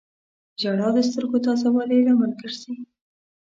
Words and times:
•ژړا 0.61 0.87
د 0.95 0.97
سترګو 1.09 1.37
تازه 1.45 1.67
والي 1.75 1.97
لامل 2.05 2.31
ګرځي. 2.41 2.73